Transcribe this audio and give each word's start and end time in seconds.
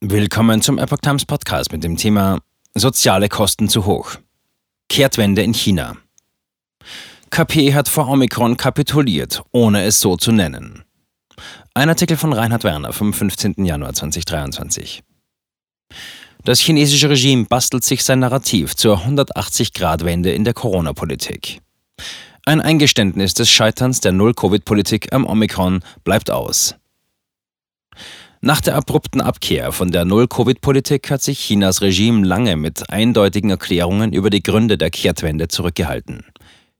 Willkommen 0.00 0.62
zum 0.62 0.78
Epoch 0.78 0.98
Times 0.98 1.24
Podcast 1.24 1.72
mit 1.72 1.82
dem 1.82 1.96
Thema 1.96 2.38
Soziale 2.72 3.28
Kosten 3.28 3.68
zu 3.68 3.84
hoch. 3.84 4.12
Kehrtwende 4.88 5.42
in 5.42 5.52
China. 5.52 5.96
KP 7.30 7.74
hat 7.74 7.88
vor 7.88 8.06
Omikron 8.06 8.56
kapituliert, 8.56 9.42
ohne 9.50 9.82
es 9.82 9.98
so 9.98 10.16
zu 10.16 10.30
nennen. 10.30 10.84
Ein 11.74 11.88
Artikel 11.88 12.16
von 12.16 12.32
Reinhard 12.32 12.62
Werner 12.62 12.92
vom 12.92 13.12
15. 13.12 13.64
Januar 13.64 13.92
2023. 13.92 15.02
Das 16.44 16.60
chinesische 16.60 17.10
Regime 17.10 17.46
bastelt 17.46 17.82
sich 17.82 18.04
sein 18.04 18.20
Narrativ 18.20 18.76
zur 18.76 18.98
180-Grad-Wende 18.98 20.30
in 20.30 20.44
der 20.44 20.54
Corona-Politik. 20.54 21.60
Ein 22.46 22.60
Eingeständnis 22.60 23.34
des 23.34 23.50
Scheiterns 23.50 24.00
der 24.00 24.12
Null-Covid-Politik 24.12 25.12
am 25.12 25.26
Omikron 25.26 25.80
bleibt 26.04 26.30
aus. 26.30 26.76
Nach 28.40 28.60
der 28.60 28.76
abrupten 28.76 29.20
Abkehr 29.20 29.72
von 29.72 29.90
der 29.90 30.04
Null-Covid-Politik 30.04 31.10
hat 31.10 31.22
sich 31.22 31.40
Chinas 31.40 31.82
Regime 31.82 32.24
lange 32.24 32.56
mit 32.56 32.88
eindeutigen 32.88 33.50
Erklärungen 33.50 34.12
über 34.12 34.30
die 34.30 34.44
Gründe 34.44 34.78
der 34.78 34.90
Kehrtwende 34.90 35.48
zurückgehalten. 35.48 36.24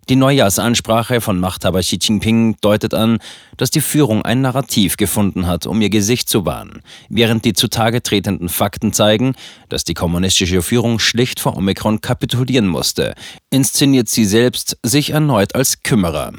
Die 0.08 0.14
Neujahrsansprache 0.14 1.20
von 1.20 1.40
Machthaber 1.40 1.80
Xi 1.80 1.98
Jinping 2.00 2.56
deutet 2.60 2.94
an, 2.94 3.18
dass 3.56 3.70
die 3.70 3.80
Führung 3.80 4.22
ein 4.22 4.40
Narrativ 4.40 4.96
gefunden 4.96 5.48
hat, 5.48 5.66
um 5.66 5.82
ihr 5.82 5.90
Gesicht 5.90 6.30
zu 6.30 6.46
wahren, 6.46 6.80
während 7.08 7.44
die 7.44 7.52
zutage 7.52 8.02
tretenden 8.02 8.48
Fakten 8.48 8.92
zeigen, 8.92 9.34
dass 9.68 9.82
die 9.82 9.94
kommunistische 9.94 10.62
Führung 10.62 11.00
schlicht 11.00 11.40
vor 11.40 11.56
Omikron 11.56 12.00
kapitulieren 12.00 12.68
musste, 12.68 13.14
inszeniert 13.50 14.08
sie 14.08 14.24
selbst 14.24 14.78
sich 14.84 15.10
erneut 15.10 15.56
als 15.56 15.82
Kümmerer. 15.82 16.32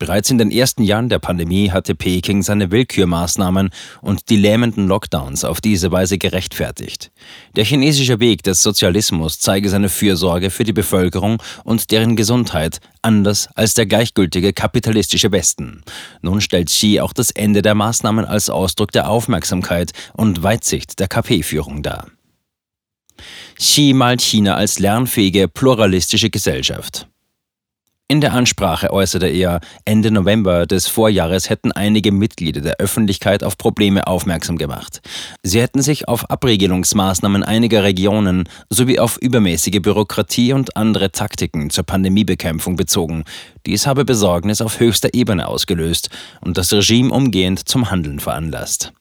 Bereits 0.00 0.28
in 0.28 0.38
den 0.38 0.50
ersten 0.50 0.82
Jahren 0.82 1.08
der 1.08 1.20
Pandemie 1.20 1.70
hatte 1.70 1.94
Peking 1.94 2.42
seine 2.42 2.72
Willkürmaßnahmen 2.72 3.70
und 4.00 4.28
die 4.28 4.36
lähmenden 4.36 4.88
Lockdowns 4.88 5.44
auf 5.44 5.60
diese 5.60 5.92
Weise 5.92 6.18
gerechtfertigt. 6.18 7.12
Der 7.54 7.64
chinesische 7.64 8.18
Weg 8.18 8.42
des 8.42 8.60
Sozialismus 8.60 9.38
zeige 9.38 9.68
seine 9.68 9.88
Fürsorge 9.88 10.50
für 10.50 10.64
die 10.64 10.72
Bevölkerung 10.72 11.40
und 11.62 11.92
deren 11.92 12.16
Gesundheit 12.16 12.80
anders 13.02 13.48
als 13.54 13.74
der 13.74 13.86
gleichgültige 13.86 14.52
kapitalistische 14.52 15.30
Westen. 15.30 15.82
Nun 16.22 16.40
stellt 16.40 16.68
Xi 16.68 16.98
auch 16.98 17.12
das 17.12 17.30
Ende 17.30 17.62
der 17.62 17.76
Maßnahmen 17.76 18.24
als 18.24 18.50
Ausdruck 18.50 18.90
der 18.90 19.08
Aufmerksamkeit 19.08 19.92
und 20.12 20.42
Weitsicht 20.42 20.98
der 20.98 21.06
KP-Führung 21.06 21.84
dar. 21.84 22.08
Xi 23.56 23.92
malt 23.94 24.22
China 24.22 24.56
als 24.56 24.80
lernfähige, 24.80 25.46
pluralistische 25.46 26.30
Gesellschaft. 26.30 27.06
In 28.06 28.20
der 28.20 28.34
Ansprache 28.34 28.92
äußerte 28.92 29.28
er, 29.28 29.60
Ende 29.86 30.10
November 30.10 30.66
des 30.66 30.86
Vorjahres 30.86 31.48
hätten 31.48 31.72
einige 31.72 32.12
Mitglieder 32.12 32.60
der 32.60 32.76
Öffentlichkeit 32.76 33.42
auf 33.42 33.56
Probleme 33.56 34.06
aufmerksam 34.06 34.58
gemacht. 34.58 35.00
Sie 35.42 35.62
hätten 35.62 35.80
sich 35.80 36.06
auf 36.06 36.28
Abregelungsmaßnahmen 36.30 37.42
einiger 37.42 37.82
Regionen 37.82 38.46
sowie 38.68 38.98
auf 38.98 39.16
übermäßige 39.16 39.80
Bürokratie 39.80 40.52
und 40.52 40.76
andere 40.76 41.12
Taktiken 41.12 41.70
zur 41.70 41.84
Pandemiebekämpfung 41.84 42.76
bezogen. 42.76 43.24
Dies 43.64 43.86
habe 43.86 44.04
Besorgnis 44.04 44.60
auf 44.60 44.80
höchster 44.80 45.14
Ebene 45.14 45.48
ausgelöst 45.48 46.10
und 46.42 46.58
das 46.58 46.74
Regime 46.74 47.10
umgehend 47.10 47.66
zum 47.66 47.90
Handeln 47.90 48.20
veranlasst. 48.20 48.92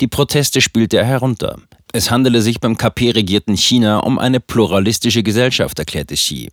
Die 0.00 0.08
Proteste 0.08 0.62
spielte 0.62 0.96
er 0.96 1.04
herunter. 1.04 1.58
Es 1.92 2.10
handele 2.10 2.40
sich 2.40 2.58
beim 2.58 2.78
KP-regierten 2.78 3.58
China 3.58 3.98
um 3.98 4.18
eine 4.18 4.40
pluralistische 4.40 5.22
Gesellschaft, 5.22 5.78
erklärte 5.78 6.14
Xi. 6.14 6.48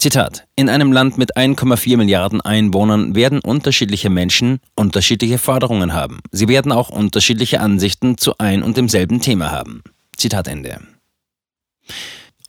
Zitat. 0.00 0.46
In 0.56 0.70
einem 0.70 0.92
Land 0.92 1.18
mit 1.18 1.36
1,4 1.36 1.98
Milliarden 1.98 2.40
Einwohnern 2.40 3.14
werden 3.14 3.40
unterschiedliche 3.40 4.08
Menschen 4.08 4.60
unterschiedliche 4.74 5.36
Forderungen 5.36 5.92
haben. 5.92 6.20
Sie 6.32 6.48
werden 6.48 6.72
auch 6.72 6.88
unterschiedliche 6.88 7.60
Ansichten 7.60 8.16
zu 8.16 8.38
ein 8.38 8.62
und 8.62 8.78
demselben 8.78 9.20
Thema 9.20 9.50
haben. 9.50 9.82
Zitat 10.16 10.48
Ende. 10.48 10.80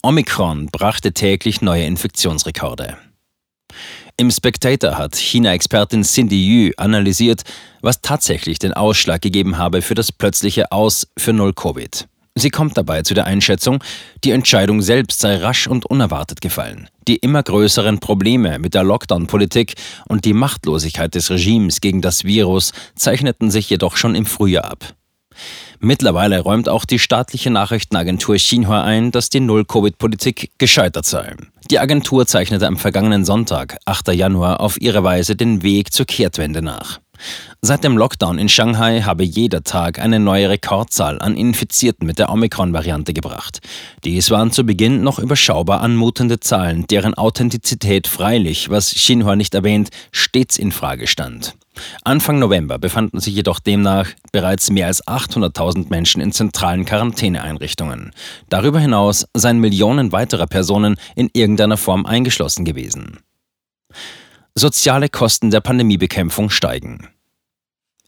Omikron 0.02 0.68
brachte 0.72 1.12
täglich 1.12 1.60
neue 1.60 1.84
Infektionsrekorde. 1.84 2.96
Im 4.16 4.30
Spectator 4.30 4.96
hat 4.96 5.16
China-Expertin 5.16 6.04
Cindy 6.04 6.68
Yu 6.68 6.72
analysiert, 6.78 7.42
was 7.82 8.00
tatsächlich 8.00 8.60
den 8.60 8.72
Ausschlag 8.72 9.20
gegeben 9.20 9.58
habe 9.58 9.82
für 9.82 9.94
das 9.94 10.10
plötzliche 10.10 10.72
Aus 10.72 11.06
für 11.18 11.34
Null-Covid. 11.34 12.08
Sie 12.34 12.48
kommt 12.48 12.78
dabei 12.78 13.02
zu 13.02 13.12
der 13.12 13.26
Einschätzung, 13.26 13.84
die 14.24 14.30
Entscheidung 14.30 14.80
selbst 14.80 15.20
sei 15.20 15.36
rasch 15.36 15.66
und 15.66 15.84
unerwartet 15.84 16.40
gefallen. 16.40 16.88
Die 17.06 17.16
immer 17.16 17.42
größeren 17.42 17.98
Probleme 17.98 18.58
mit 18.58 18.72
der 18.72 18.84
Lockdown-Politik 18.84 19.74
und 20.08 20.24
die 20.24 20.32
Machtlosigkeit 20.32 21.14
des 21.14 21.30
Regimes 21.30 21.82
gegen 21.82 22.00
das 22.00 22.24
Virus 22.24 22.72
zeichneten 22.94 23.50
sich 23.50 23.68
jedoch 23.68 23.98
schon 23.98 24.14
im 24.14 24.24
Frühjahr 24.24 24.64
ab. 24.64 24.94
Mittlerweile 25.78 26.40
räumt 26.40 26.68
auch 26.68 26.84
die 26.84 26.98
staatliche 26.98 27.50
Nachrichtenagentur 27.50 28.36
Xinhua 28.36 28.82
ein, 28.82 29.10
dass 29.10 29.28
die 29.28 29.40
Null-Covid-Politik 29.40 30.52
gescheitert 30.56 31.04
sei. 31.04 31.34
Die 31.70 31.80
Agentur 31.80 32.26
zeichnete 32.26 32.66
am 32.66 32.76
vergangenen 32.76 33.24
Sonntag, 33.24 33.76
8. 33.84 34.08
Januar, 34.12 34.60
auf 34.60 34.80
ihre 34.80 35.04
Weise 35.04 35.36
den 35.36 35.62
Weg 35.62 35.92
zur 35.92 36.06
Kehrtwende 36.06 36.62
nach. 36.62 37.00
Seit 37.60 37.84
dem 37.84 37.96
Lockdown 37.96 38.38
in 38.38 38.48
Shanghai 38.48 39.02
habe 39.02 39.24
jeder 39.24 39.62
Tag 39.62 39.98
eine 39.98 40.18
neue 40.18 40.48
Rekordzahl 40.50 41.20
an 41.20 41.36
Infizierten 41.36 42.06
mit 42.06 42.18
der 42.18 42.30
Omikron-Variante 42.30 43.12
gebracht. 43.12 43.60
Dies 44.04 44.30
waren 44.30 44.50
zu 44.50 44.64
Beginn 44.64 45.02
noch 45.02 45.18
überschaubar 45.18 45.80
anmutende 45.80 46.40
Zahlen, 46.40 46.86
deren 46.88 47.14
Authentizität 47.14 48.08
freilich, 48.08 48.70
was 48.70 48.94
Xinhua 48.94 49.36
nicht 49.36 49.54
erwähnt, 49.54 49.90
stets 50.10 50.58
in 50.58 50.72
Frage 50.72 51.06
stand. 51.06 51.54
Anfang 52.04 52.38
November 52.38 52.78
befanden 52.78 53.20
sich 53.20 53.34
jedoch 53.34 53.58
demnach 53.58 54.08
bereits 54.30 54.70
mehr 54.70 54.88
als 54.88 55.06
800.000 55.06 55.88
Menschen 55.88 56.20
in 56.20 56.32
zentralen 56.32 56.84
Quarantäneeinrichtungen. 56.84 58.12
Darüber 58.48 58.80
hinaus 58.80 59.26
seien 59.34 59.58
Millionen 59.58 60.12
weiterer 60.12 60.46
Personen 60.46 60.96
in 61.14 61.30
irgendeiner 61.32 61.76
Form 61.76 62.04
eingeschlossen 62.06 62.64
gewesen. 62.64 63.20
Soziale 64.54 65.08
Kosten 65.08 65.50
der 65.50 65.60
Pandemiebekämpfung 65.60 66.50
steigen. 66.50 67.08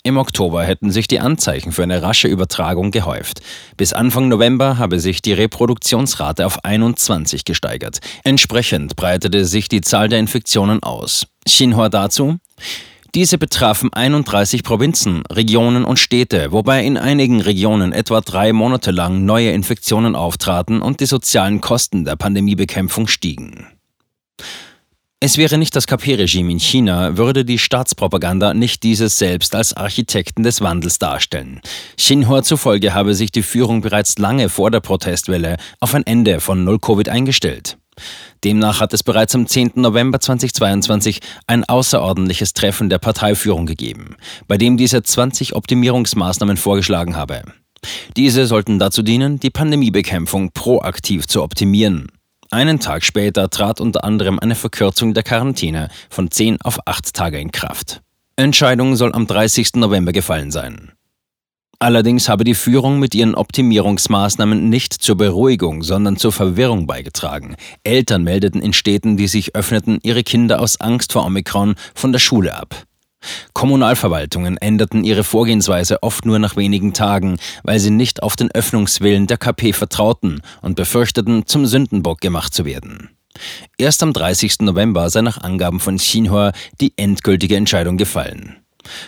Im 0.07 0.19
Oktober 0.19 0.65
hätten 0.65 0.91
sich 0.91 1.09
die 1.09 1.19
Anzeichen 1.19 1.73
für 1.73 1.83
eine 1.83 2.03
rasche 2.03 2.29
Übertragung 2.29 2.91
gehäuft. 2.91 3.41
Bis 3.79 3.95
Anfang 3.95 4.29
November 4.29 4.77
habe 4.77 5.01
sich 5.01 5.23
die 5.23 5.33
Reproduktionsrate 5.33 6.45
auf 6.45 6.63
21 6.63 7.47
gesteigert. 7.47 8.01
Entsprechend 8.23 8.97
breitete 8.97 9.47
sich 9.47 9.71
die 9.71 9.81
Zahl 9.81 10.11
der 10.11 10.19
Infektionen 10.19 10.83
aus. 10.83 11.27
Xinhua 11.47 11.89
dazu? 11.89 12.37
Diese 13.15 13.39
betrafen 13.39 13.95
31 13.95 14.63
Provinzen, 14.63 15.23
Regionen 15.33 15.87
und 15.87 15.99
Städte, 15.99 16.53
wobei 16.53 16.85
in 16.85 16.99
einigen 16.99 17.41
Regionen 17.41 17.93
etwa 17.95 18.21
drei 18.21 18.53
Monate 18.53 18.91
lang 18.91 19.25
neue 19.25 19.53
Infektionen 19.53 20.17
auftraten 20.17 20.83
und 20.83 21.01
die 21.01 21.07
sozialen 21.07 21.63
Kosten 21.63 22.05
der 22.05 22.17
Pandemiebekämpfung 22.17 23.07
stiegen. 23.07 23.69
Es 25.27 25.39
wäre 25.39 25.57
nicht 25.57 25.75
das 25.75 25.87
KP-Regime 25.87 26.53
in 26.53 26.61
China, 26.61 27.17
würde 27.17 27.47
die 27.47 27.59
Staatspropaganda 27.59 28.53
nicht 28.53 28.83
dieses 28.83 29.17
selbst 29.17 29.55
als 29.55 29.73
Architekten 29.73 30.43
des 30.43 30.61
Wandels 30.61 30.99
darstellen. 30.99 31.63
Xinhua 31.97 32.43
zufolge 32.43 32.93
habe 32.93 33.15
sich 33.15 33.33
die 33.33 33.41
Führung 33.41 33.81
bereits 33.81 34.19
lange 34.19 34.51
vor 34.51 34.71
der 34.71 34.81
Protestwelle 34.81 35.57
auf 35.81 35.95
ein 35.95 36.05
Ende 36.05 36.41
von 36.41 36.65
Null-Covid 36.65 37.09
eingestellt. 37.09 37.79
Demnach 38.45 38.83
hat 38.83 38.93
es 38.93 39.03
bereits 39.03 39.35
am 39.35 39.47
10. 39.47 39.71
November 39.77 40.21
2022 40.21 41.21
ein 41.47 41.65
außerordentliches 41.65 42.53
Treffen 42.53 42.91
der 42.91 42.99
Parteiführung 42.99 43.65
gegeben, 43.65 44.17
bei 44.47 44.59
dem 44.59 44.77
diese 44.77 45.03
20 45.03 45.57
Optimierungsmaßnahmen 45.57 46.59
vorgeschlagen 46.59 47.17
habe. 47.17 47.45
Diese 48.19 48.45
sollten 48.45 48.79
dazu 48.79 49.01
dienen, 49.03 49.41
die 49.41 49.49
Pandemiebekämpfung 49.49 50.51
proaktiv 50.53 51.27
zu 51.27 51.43
optimieren. 51.43 52.09
Einen 52.55 52.79
Tag 52.79 53.03
später 53.03 53.51
trat 53.51 53.81
unter 53.81 54.05
anderem 54.05 54.39
eine 54.39 54.55
Verkürzung 54.55 55.13
der 55.13 55.25
Quarantäne 55.25 55.89
von 56.09 56.31
10 56.31 56.63
auf 56.63 56.79
8 56.87 57.13
Tage 57.13 57.41
in 57.41 57.51
Kraft. 57.51 58.01
Entscheidung 58.37 58.95
soll 58.95 59.13
am 59.13 59.27
30. 59.27 59.75
November 59.75 60.13
gefallen 60.13 60.53
sein. 60.53 60.93
Allerdings 61.81 62.29
habe 62.29 62.45
die 62.45 62.55
Führung 62.55 63.01
mit 63.01 63.17
ihren 63.17 63.35
Optimierungsmaßnahmen 63.35 64.71
nicht 64.71 64.93
zur 64.93 65.17
Beruhigung, 65.17 65.83
sondern 65.83 66.17
zur 66.17 66.31
Verwirrung 66.31 66.87
beigetragen. 66.87 67.57
Eltern 67.83 68.23
meldeten 68.23 68.63
in 68.63 68.73
Städten, 68.73 69.17
die 69.17 69.27
sich 69.27 69.57
öffneten, 69.57 69.99
ihre 70.05 70.23
Kinder 70.23 70.61
aus 70.61 70.81
Angst 70.81 71.13
vor 71.13 71.27
Omikron 71.27 71.75
von 71.93 72.13
der 72.13 72.21
Schule 72.21 72.55
ab. 72.55 72.85
Kommunalverwaltungen 73.53 74.57
änderten 74.57 75.05
ihre 75.05 75.25
Vorgehensweise 75.25 76.03
oft 76.03 76.27
nur 76.27 76.39
nach 76.39 76.57
wenigen 76.57 76.93
Tagen, 76.93 77.37
weil 77.63 77.79
sie 77.79 77.91
nicht 77.91 78.23
auf 78.23 78.37
den 78.37 78.51
Öffnungswillen 78.51 79.27
der 79.27 79.39
KP 79.39 79.73
vertrauten 79.73 80.43
und 80.63 80.77
befürchteten, 80.77 81.47
zum 81.47 81.67
Sündenbock 81.67 82.21
gemacht 82.21 82.55
zu 82.55 82.65
werden. 82.65 83.11
Erst 83.79 84.03
am 84.03 84.13
30. 84.13 84.61
November 84.61 85.11
sei 85.11 85.23
nach 85.23 85.39
Angaben 85.39 85.81
von 85.81 85.97
Xinhua 85.97 86.53
die 86.81 86.93
endgültige 86.97 87.57
Entscheidung 87.57 87.97
gefallen. 87.97 88.64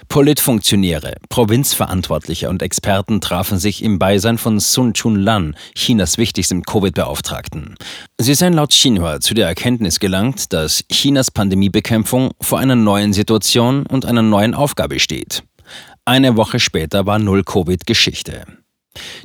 Politfunktionäre, 0.08 1.14
Provinzverantwortliche 1.28 2.48
und 2.48 2.62
Experten 2.62 3.20
trafen 3.20 3.58
sich 3.58 3.82
im 3.82 3.98
Beisein 3.98 4.38
von 4.38 4.60
Sun 4.60 4.94
Chun-lan, 4.94 5.56
Chinas 5.74 6.18
wichtigstem 6.18 6.62
Covid-Beauftragten. 6.62 7.76
Sie 8.18 8.34
seien 8.34 8.52
laut 8.52 8.70
Xinhua 8.70 9.20
zu 9.20 9.34
der 9.34 9.46
Erkenntnis 9.46 10.00
gelangt, 10.00 10.52
dass 10.52 10.84
Chinas 10.90 11.30
Pandemiebekämpfung 11.30 12.32
vor 12.40 12.58
einer 12.58 12.76
neuen 12.76 13.12
Situation 13.12 13.86
und 13.86 14.04
einer 14.04 14.22
neuen 14.22 14.54
Aufgabe 14.54 14.98
steht. 15.00 15.42
Eine 16.04 16.36
Woche 16.36 16.60
später 16.60 17.06
war 17.06 17.18
Null-Covid 17.18 17.86
Geschichte. 17.86 18.44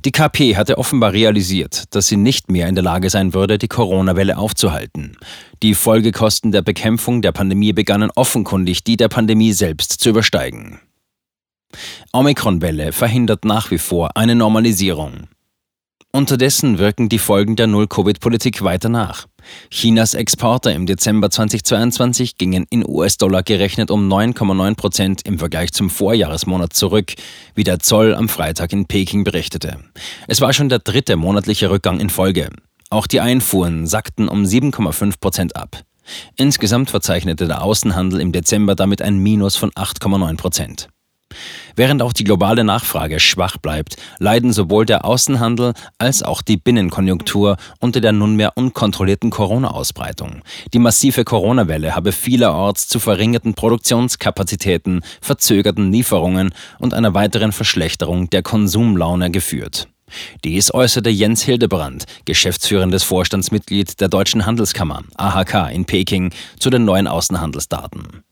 Die 0.05 0.11
KP 0.11 0.55
hatte 0.55 0.77
offenbar 0.77 1.13
realisiert, 1.13 1.83
dass 1.95 2.07
sie 2.07 2.17
nicht 2.17 2.51
mehr 2.51 2.67
in 2.67 2.75
der 2.75 2.83
Lage 2.83 3.09
sein 3.09 3.33
würde, 3.33 3.57
die 3.57 3.67
Corona-Welle 3.67 4.37
aufzuhalten. 4.37 5.17
Die 5.63 5.75
Folgekosten 5.75 6.51
der 6.51 6.61
Bekämpfung 6.61 7.21
der 7.21 7.31
Pandemie 7.31 7.73
begannen 7.73 8.11
offenkundig 8.15 8.83
die 8.83 8.97
der 8.97 9.09
Pandemie 9.09 9.53
selbst 9.53 9.99
zu 9.99 10.09
übersteigen. 10.09 10.79
Omikron-Welle 12.11 12.91
verhindert 12.91 13.45
nach 13.45 13.71
wie 13.71 13.77
vor 13.77 14.17
eine 14.17 14.35
Normalisierung. 14.35 15.27
Unterdessen 16.13 16.77
wirken 16.77 17.07
die 17.07 17.19
Folgen 17.19 17.55
der 17.55 17.67
Null-Covid-Politik 17.67 18.63
weiter 18.63 18.89
nach. 18.89 19.27
Chinas 19.69 20.13
Exporte 20.13 20.71
im 20.71 20.85
Dezember 20.85 21.29
2022 21.29 22.37
gingen 22.37 22.65
in 22.69 22.85
US-Dollar 22.85 23.43
gerechnet 23.43 23.89
um 23.89 24.11
9,9 24.11 24.75
Prozent 24.75 25.21
im 25.25 25.39
Vergleich 25.39 25.71
zum 25.71 25.89
Vorjahresmonat 25.89 26.73
zurück, 26.73 27.13
wie 27.55 27.63
der 27.63 27.79
Zoll 27.79 28.13
am 28.13 28.27
Freitag 28.27 28.73
in 28.73 28.87
Peking 28.87 29.23
berichtete. 29.23 29.77
Es 30.27 30.41
war 30.41 30.51
schon 30.51 30.67
der 30.67 30.79
dritte 30.79 31.15
monatliche 31.15 31.69
Rückgang 31.69 32.01
in 32.01 32.09
Folge. 32.09 32.49
Auch 32.89 33.07
die 33.07 33.21
Einfuhren 33.21 33.87
sackten 33.87 34.27
um 34.27 34.43
7,5 34.43 35.13
Prozent 35.21 35.55
ab. 35.55 35.81
Insgesamt 36.35 36.89
verzeichnete 36.89 37.47
der 37.47 37.63
Außenhandel 37.63 38.19
im 38.19 38.33
Dezember 38.33 38.75
damit 38.75 39.01
ein 39.01 39.17
Minus 39.17 39.55
von 39.55 39.71
8,9 39.71 40.35
Prozent. 40.35 40.89
Während 41.75 42.01
auch 42.01 42.13
die 42.13 42.23
globale 42.23 42.63
Nachfrage 42.63 43.19
schwach 43.19 43.57
bleibt, 43.57 43.97
leiden 44.19 44.53
sowohl 44.53 44.85
der 44.85 45.05
Außenhandel 45.05 45.73
als 45.97 46.23
auch 46.23 46.41
die 46.41 46.57
Binnenkonjunktur 46.57 47.57
unter 47.79 48.01
der 48.01 48.11
nunmehr 48.11 48.53
unkontrollierten 48.55 49.29
Corona-Ausbreitung. 49.29 50.41
Die 50.73 50.79
massive 50.79 51.23
Corona-Welle 51.23 51.95
habe 51.95 52.11
vielerorts 52.11 52.87
zu 52.87 52.99
verringerten 52.99 53.53
Produktionskapazitäten, 53.53 55.01
verzögerten 55.21 55.91
Lieferungen 55.91 56.53
und 56.79 56.93
einer 56.93 57.13
weiteren 57.13 57.51
Verschlechterung 57.51 58.29
der 58.29 58.43
Konsumlaune 58.43 59.31
geführt. 59.31 59.87
Dies 60.43 60.73
äußerte 60.73 61.09
Jens 61.09 61.41
Hildebrand, 61.43 62.05
geschäftsführendes 62.25 63.03
Vorstandsmitglied 63.03 64.01
der 64.01 64.09
Deutschen 64.09 64.45
Handelskammer 64.45 65.03
AHK 65.15 65.71
in 65.71 65.85
Peking, 65.85 66.31
zu 66.59 66.69
den 66.69 66.85
neuen 66.85 67.07
Außenhandelsdaten. 67.07 68.23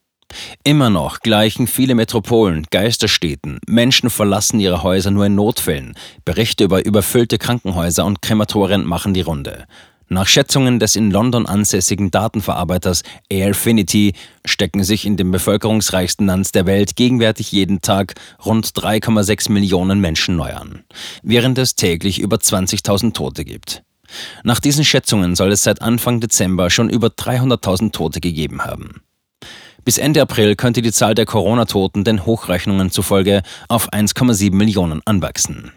Immer 0.63 0.89
noch 0.89 1.21
gleichen 1.21 1.67
viele 1.67 1.95
Metropolen 1.95 2.67
Geisterstädten. 2.69 3.59
Menschen 3.67 4.09
verlassen 4.09 4.59
ihre 4.59 4.83
Häuser 4.83 5.11
nur 5.11 5.25
in 5.25 5.35
Notfällen. 5.35 5.95
Berichte 6.25 6.65
über 6.65 6.85
überfüllte 6.85 7.37
Krankenhäuser 7.37 8.05
und 8.05 8.21
Krematorien 8.21 8.85
machen 8.85 9.13
die 9.13 9.21
Runde. 9.21 9.65
Nach 10.11 10.25
Schätzungen 10.25 10.79
des 10.79 10.95
in 10.95 11.11
London 11.11 11.45
ansässigen 11.45 12.09
Datenverarbeiters 12.09 13.03
Airfinity 13.29 14.13
stecken 14.43 14.83
sich 14.83 15.05
in 15.05 15.17
dem 15.17 15.29
bevölkerungsreichsten 15.29 16.25
Land 16.25 16.55
der 16.55 16.65
Welt 16.65 16.95
gegenwärtig 16.95 17.51
jeden 17.51 17.81
Tag 17.81 18.15
rund 18.43 18.67
3,6 18.67 19.51
Millionen 19.51 20.01
Menschen 20.01 20.35
neu 20.35 20.51
an, 20.55 20.83
während 21.21 21.59
es 21.59 21.75
täglich 21.75 22.19
über 22.19 22.37
20.000 22.37 23.13
Tote 23.13 23.45
gibt. 23.45 23.83
Nach 24.43 24.59
diesen 24.59 24.83
Schätzungen 24.83 25.35
soll 25.35 25.51
es 25.51 25.61
seit 25.61 25.83
Anfang 25.83 26.19
Dezember 26.19 26.71
schon 26.71 26.89
über 26.89 27.09
300.000 27.09 27.91
Tote 27.91 28.19
gegeben 28.19 28.65
haben. 28.65 29.03
Bis 29.85 29.97
Ende 29.97 30.21
April 30.21 30.55
könnte 30.55 30.81
die 30.81 30.91
Zahl 30.91 31.15
der 31.15 31.25
Corona-Toten 31.25 32.03
den 32.03 32.25
Hochrechnungen 32.25 32.91
zufolge 32.91 33.41
auf 33.67 33.91
1,7 33.91 34.53
Millionen 34.53 35.01
anwachsen. 35.05 35.71